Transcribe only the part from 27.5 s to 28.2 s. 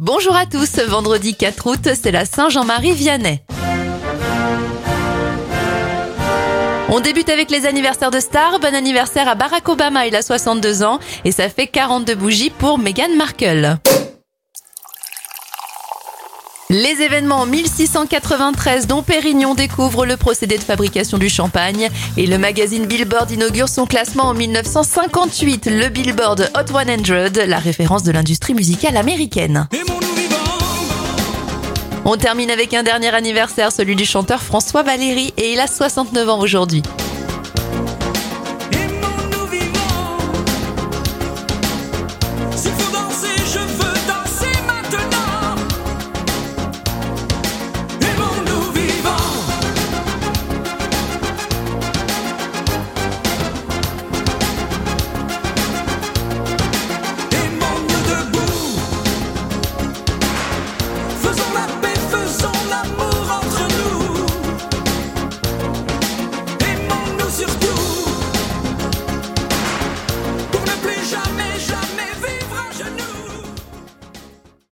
référence de